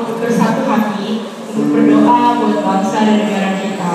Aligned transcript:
untuk 0.00 0.16
bersatu 0.24 0.64
hati, 0.64 1.28
untuk 1.52 1.76
berdoa 1.76 2.40
buat 2.40 2.58
bangsa 2.64 2.98
dan 3.04 3.16
negara 3.20 3.60
kita. 3.60 3.94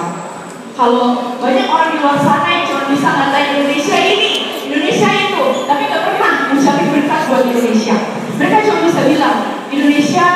Kalau 0.76 1.40
banyak 1.40 1.66
orang 1.72 1.90
di 1.96 1.98
luar 2.04 2.20
sana 2.20 2.48
yang 2.52 2.66
cuma 2.68 2.84
bisa 2.92 3.08
ngatain 3.10 3.50
Indonesia 3.58 3.98
ini, 3.98 4.30
Indonesia 4.70 5.10
itu, 5.10 5.46
tapi 5.66 5.82
nggak 5.88 6.04
pernah 6.04 6.34
mencapai 6.52 6.86
berkat 6.94 7.22
buat 7.32 7.44
Indonesia. 7.48 7.96
Mereka 8.36 8.58
cuma 8.68 8.80
bisa 8.84 9.02
bilang 9.08 9.38
Indonesia 9.72 10.28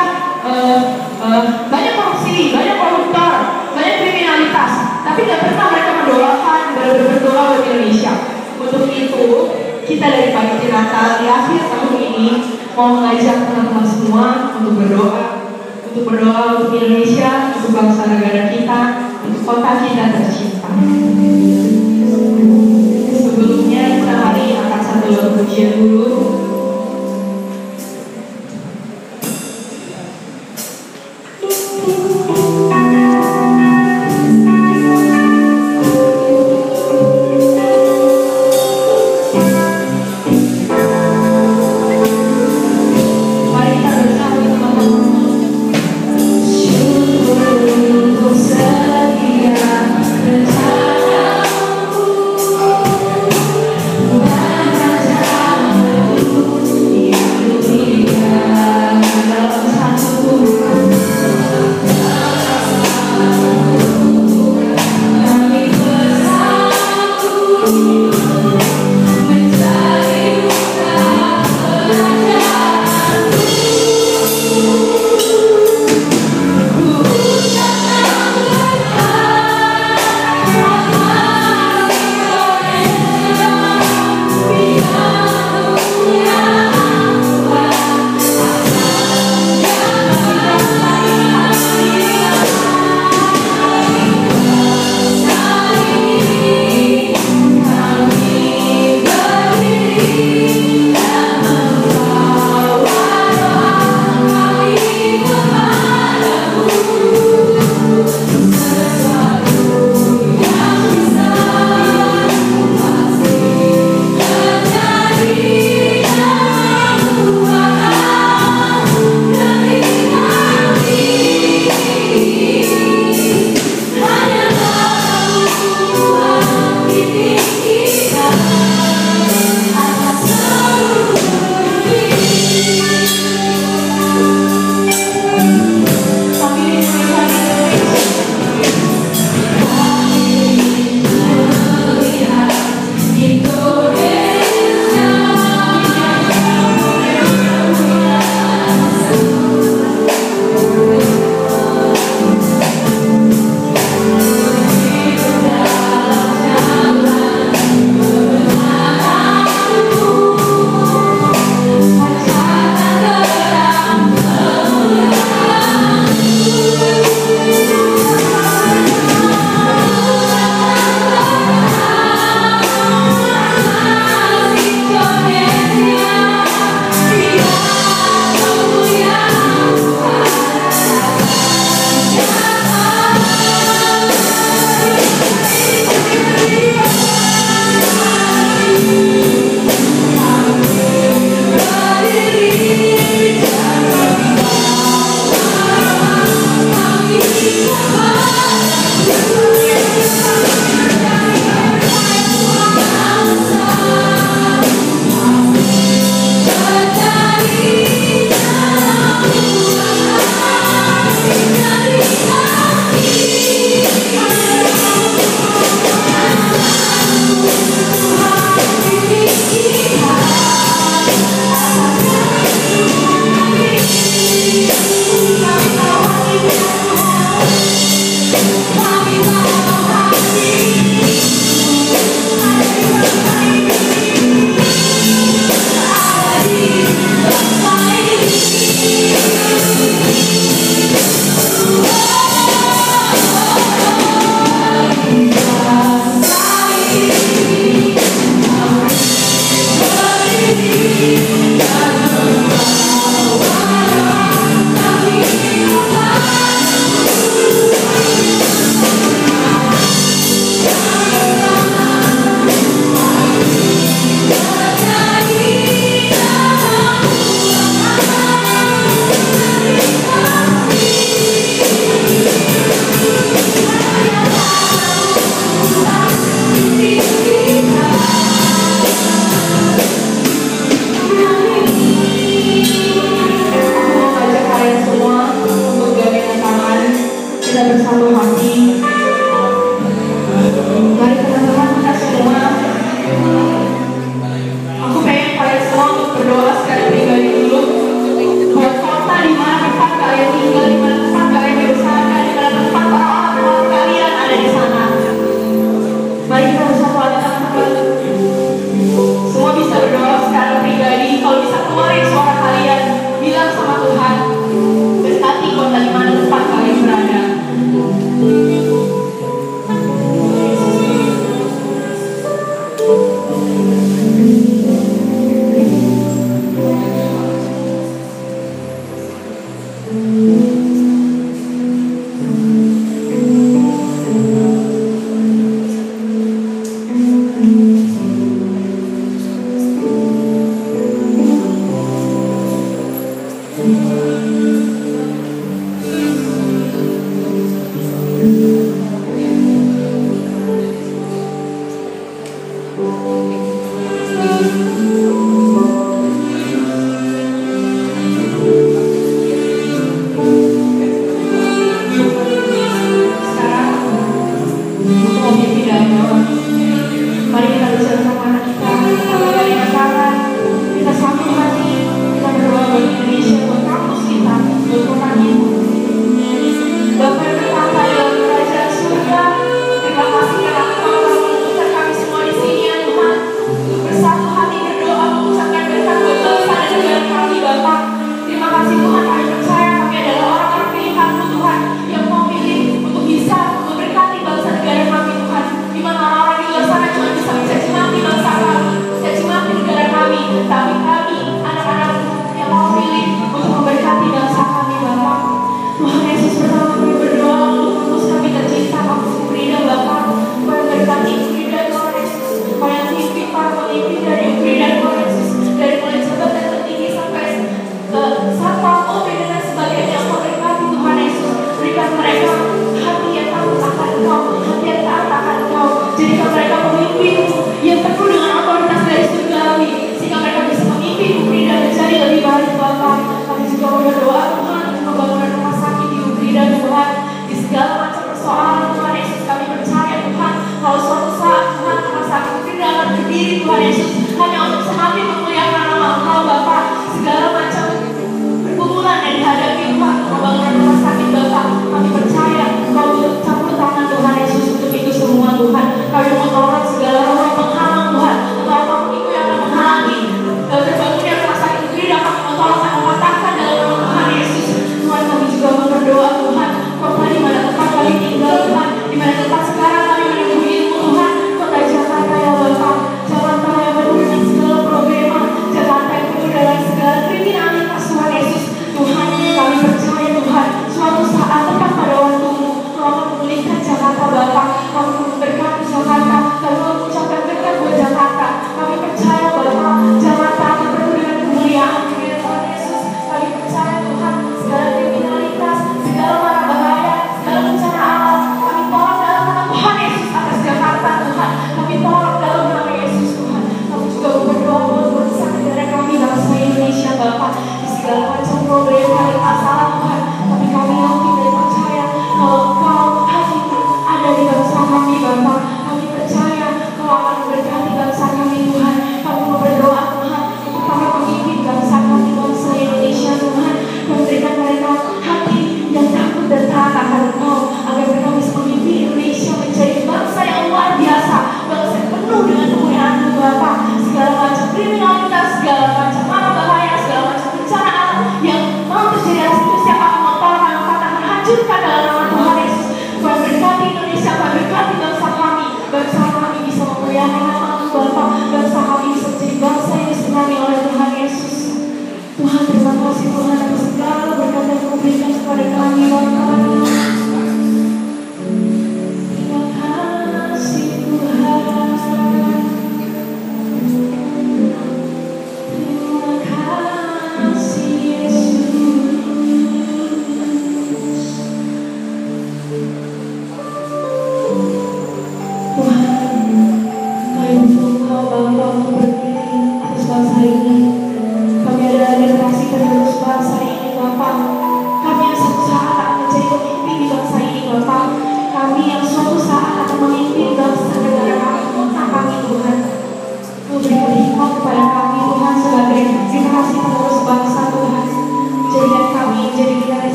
uh, 0.47 0.79
uh, 1.19 1.43
banyak 1.67 1.93
korupsi, 1.99 2.55
banyak 2.55 2.77
koruptor, 2.79 3.33
banyak 3.75 3.95
kriminalitas, 3.99 4.71
tapi 5.03 5.19
nggak 5.27 5.41
pernah 5.43 5.67
mereka 5.75 5.91
mendoakan 6.01 6.61
berdoa 6.79 7.43
buat 7.53 7.63
Indonesia. 7.67 8.13
Untuk 8.59 8.87
itu 8.89 9.25
kita 9.85 10.05
dari 10.07 10.29
Panitia 10.31 10.71
Natal 10.71 11.07
di 11.19 11.25
akhir 11.27 11.61
tahun 11.67 11.93
ini 11.99 12.27
mau 12.79 12.95
mengajak 12.95 13.43
teman-teman 13.43 13.83
semua 13.83 14.55
untuk 14.55 14.79
berdoa 14.79 15.28
untuk 15.99 16.15
berdoa 16.15 16.63
untuk 16.63 16.79